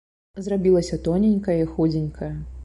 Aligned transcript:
Зрабілася 0.45 0.99
тоненькая 1.09 1.59
і 1.67 1.69
худзенькая. 1.75 2.33